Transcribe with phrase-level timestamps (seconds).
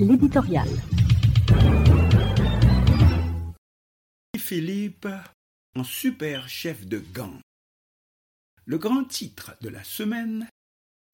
[0.00, 0.68] l'éditorial.
[4.36, 5.06] Philippe
[5.76, 7.38] en super chef de gang.
[8.64, 10.48] Le grand titre de la semaine,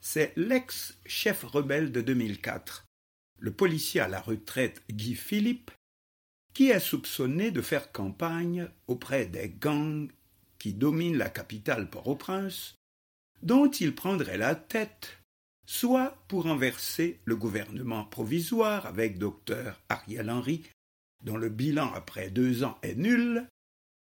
[0.01, 2.85] c'est l'ex-chef rebelle de 2004,
[3.39, 5.71] le policier à la retraite Guy Philippe,
[6.53, 10.09] qui est soupçonné de faire campagne auprès des gangs
[10.57, 12.75] qui dominent la capitale Port-au-Prince,
[13.43, 15.16] dont il prendrait la tête,
[15.67, 20.63] soit pour renverser le gouvernement provisoire avec docteur Ariel Henry,
[21.23, 23.47] dont le bilan après deux ans est nul,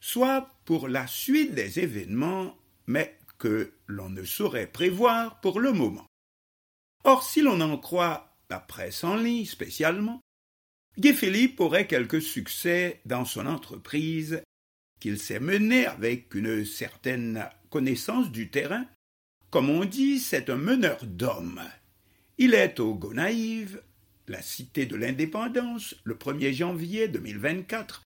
[0.00, 6.06] soit pour la suite des événements, mais que l'on ne saurait prévoir pour le moment.
[7.04, 10.20] Or, si l'on en croit la presse en ligne spécialement,
[10.98, 14.42] Guy Philippe aurait quelques succès dans son entreprise
[15.00, 18.84] qu'il s'est menée avec une certaine connaissance du terrain.
[19.50, 21.62] Comme on dit, c'est un meneur d'hommes.
[22.36, 23.82] Il est au Gonaïve,
[24.26, 28.02] la cité de l'indépendance, le 1er janvier 2024,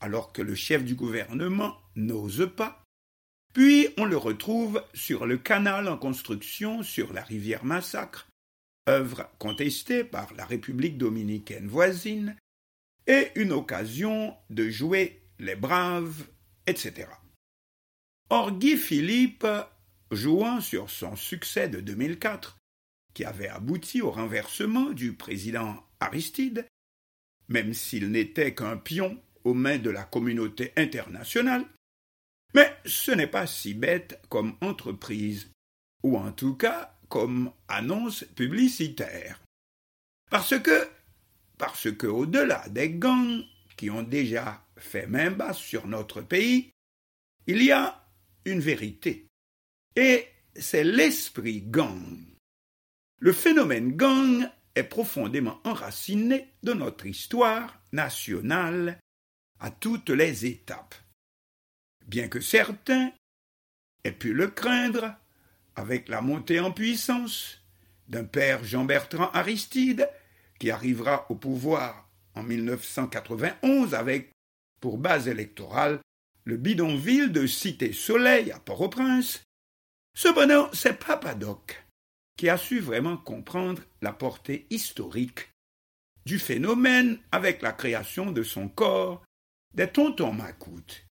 [0.00, 2.84] alors que le chef du gouvernement n'ose pas.
[3.54, 8.28] Puis on le retrouve sur le canal en construction sur la rivière Massacre,
[8.86, 12.36] œuvre contestée par la République dominicaine voisine,
[13.06, 16.26] et une occasion de jouer les braves,
[16.66, 17.06] etc.
[18.28, 19.46] Or Guy Philippe,
[20.10, 22.58] jouant sur son succès de 2004,
[23.14, 26.66] qui avait abouti au renversement du président Aristide,
[27.48, 31.64] même s'il n'était qu'un pion aux mains de la communauté internationale,
[32.54, 35.50] mais ce n'est pas si bête comme entreprise,
[36.02, 39.40] ou en tout cas comme annonce publicitaire.
[40.30, 40.88] Parce que,
[41.58, 43.44] parce que au-delà des gangs
[43.76, 46.70] qui ont déjà fait main basse sur notre pays,
[47.46, 48.04] il y a
[48.44, 49.26] une vérité.
[49.96, 52.18] Et c'est l'esprit gang.
[53.18, 58.98] Le phénomène gang est profondément enraciné dans notre histoire nationale
[59.60, 60.94] à toutes les étapes.
[62.06, 63.12] Bien que certains
[64.04, 65.14] aient pu le craindre,
[65.76, 67.60] avec la montée en puissance
[68.08, 70.08] d'un père Jean-Bertrand Aristide,
[70.58, 74.30] qui arrivera au pouvoir en 1991 avec
[74.80, 76.00] pour base électorale
[76.44, 79.42] le bidonville de Cité-Soleil à Port-au-Prince.
[80.14, 81.84] Cependant, c'est Papadoc
[82.36, 85.50] qui a su vraiment comprendre la portée historique
[86.26, 89.22] du phénomène avec la création de son corps
[89.74, 91.04] des tontons macoutes,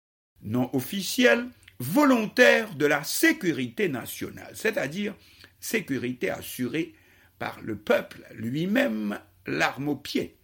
[0.42, 1.48] non officiels,
[1.80, 5.16] volontaires de la sécurité nationale, c'est-à-dire
[5.60, 6.94] sécurité assurée
[7.40, 10.38] par le peuple lui-même, l'arme au pied.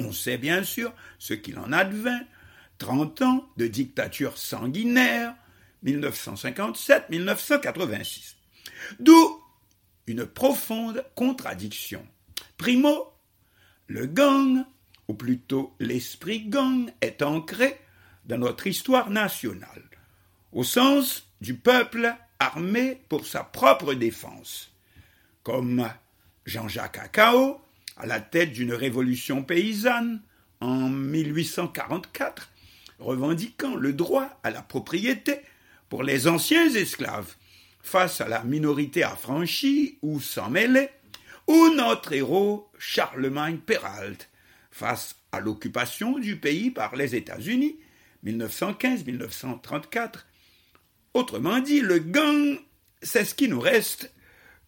[0.00, 2.22] On sait bien sûr ce qu'il en advint,
[2.78, 5.34] trente ans de dictature sanguinaire,
[5.84, 8.36] 1957-1986.
[8.98, 9.40] D'où
[10.06, 12.06] une profonde contradiction.
[12.56, 13.12] Primo,
[13.86, 14.64] le gang
[15.10, 17.80] ou plutôt l'esprit gang, est ancré
[18.26, 19.82] dans notre histoire nationale,
[20.52, 24.72] au sens du peuple armé pour sa propre défense,
[25.42, 25.90] comme
[26.46, 27.60] Jean-Jacques Acao,
[27.96, 30.22] à la tête d'une révolution paysanne
[30.60, 32.48] en 1844,
[33.00, 35.40] revendiquant le droit à la propriété
[35.90, 37.34] pour les anciens esclaves,
[37.82, 40.88] face à la minorité affranchie ou sans mêler,
[41.46, 44.24] ou notre héros Charlemagne Perrault,
[44.70, 47.78] face à l'occupation du pays par les États-Unis,
[48.24, 50.20] 1915-1934.
[51.12, 52.56] Autrement dit, le gang,
[53.02, 54.14] c'est ce qui nous reste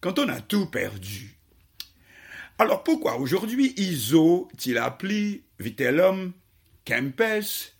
[0.01, 1.37] quand on a tout perdu.
[2.59, 6.33] Alors pourquoi aujourd'hui Iso, Tilapli, Vitellum,
[6.83, 7.71] Kempes,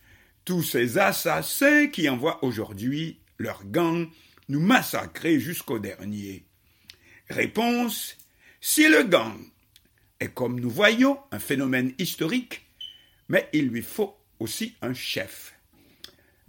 [0.46, 4.08] tous ces assassins qui envoient aujourd'hui leur gang
[4.48, 6.44] nous massacrer jusqu'au dernier
[7.28, 8.16] Réponse
[8.60, 9.38] si le gang
[10.20, 12.66] est comme nous voyons un phénomène historique,
[13.28, 15.54] mais il lui faut aussi un chef.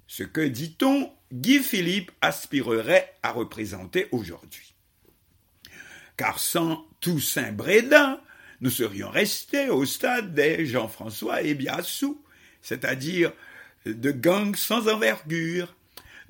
[0.07, 4.75] Ce que, dit-on, Guy Philippe aspirerait à représenter aujourd'hui.
[6.17, 8.21] Car sans Toussaint Brédin,
[8.61, 12.23] nous serions restés au stade des Jean-François et Biassou,
[12.61, 13.33] c'est-à-dire
[13.85, 15.75] de gangs sans envergure,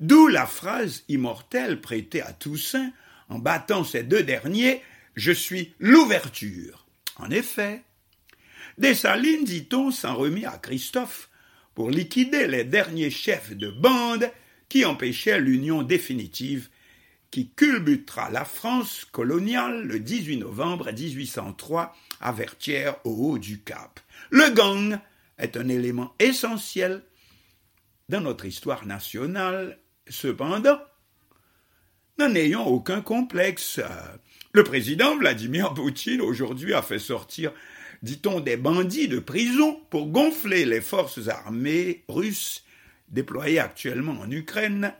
[0.00, 2.92] d'où la phrase immortelle prêtée à Toussaint
[3.28, 4.82] en battant ces deux derniers
[5.14, 6.86] Je suis l'ouverture.
[7.16, 7.82] En effet,
[8.78, 11.30] Dessalines, dit-on, s'en remit à Christophe
[11.74, 14.30] pour liquider les derniers chefs de bande
[14.68, 16.68] qui empêchaient l'union définitive
[17.30, 24.00] qui culbutera la France coloniale le 18 novembre 1803 à Vertières au haut du Cap.
[24.30, 24.98] Le gang
[25.38, 27.02] est un élément essentiel
[28.08, 29.78] dans notre histoire nationale.
[30.08, 30.80] Cependant,
[32.18, 33.80] n'en ayons aucun complexe.
[34.52, 37.52] Le président Vladimir Poutine aujourd'hui a fait sortir
[38.02, 42.64] dit-on, des bandits de prison pour gonfler les forces armées russes
[43.08, 44.92] déployées actuellement en Ukraine,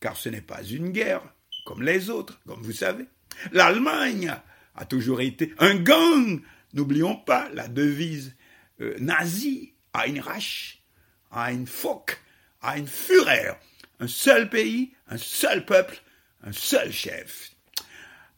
[0.00, 1.22] car ce n'est pas une guerre
[1.64, 3.04] comme les autres, comme vous savez.
[3.52, 4.34] L'Allemagne
[4.74, 6.40] a toujours été un gang,
[6.72, 8.34] n'oublions pas la devise
[8.80, 10.84] euh, nazie, Ein Reich,
[11.32, 12.20] ein Volk,
[12.62, 13.58] ein Führer,
[14.00, 16.02] un seul pays, un seul peuple,
[16.42, 17.52] un seul chef.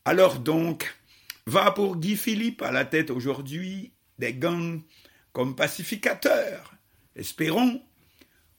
[0.04, 0.94] Alors donc,
[1.46, 4.82] va pour Guy Philippe à la tête aujourd'hui des gangs
[5.32, 6.74] comme pacificateurs.
[7.16, 7.80] Espérons,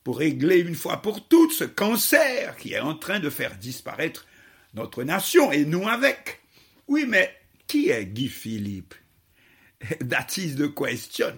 [0.03, 4.25] pour régler une fois pour toutes ce cancer qui est en train de faire disparaître
[4.73, 6.41] notre nation et nous avec.
[6.88, 7.33] Oui, mais
[7.67, 8.95] qui est Guy Philippe?
[10.09, 11.35] That is the question.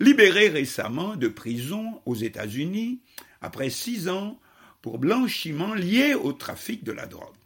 [0.00, 3.00] Libéré récemment de prison aux États-Unis
[3.40, 4.38] après six ans
[4.82, 7.36] pour blanchiment lié au trafic de la drogue.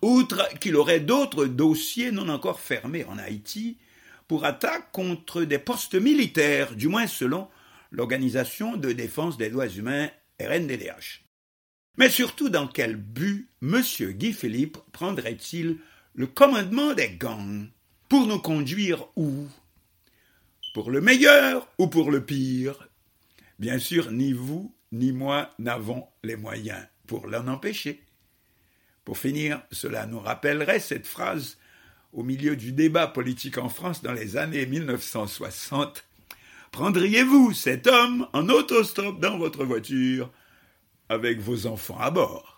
[0.00, 3.76] Outre qu'il aurait d'autres dossiers non encore fermés en Haïti
[4.28, 7.48] pour attaque contre des postes militaires, du moins selon
[7.90, 10.08] l'Organisation de défense des droits humains
[10.40, 11.24] RNDDH.
[11.98, 13.82] Mais surtout, dans quel but M.
[14.12, 15.78] Guy Philippe prendrait-il
[16.14, 17.68] le commandement des gangs
[18.08, 19.46] Pour nous conduire où?
[20.72, 22.88] Pour le meilleur ou pour le pire?
[23.58, 28.02] Bien sûr, ni vous ni moi n'avons les moyens pour l'en empêcher.
[29.04, 31.58] Pour finir, cela nous rappellerait cette phrase
[32.12, 36.04] au milieu du débat politique en France dans les années 1960.
[36.70, 40.30] Prendriez-vous cet homme en autostop dans votre voiture
[41.08, 42.51] avec vos enfants à bord?